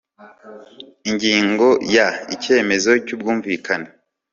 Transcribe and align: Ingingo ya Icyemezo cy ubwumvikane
Ingingo 1.09 1.67
ya 1.95 2.07
Icyemezo 2.35 2.91
cy 3.05 3.13
ubwumvikane 3.15 3.89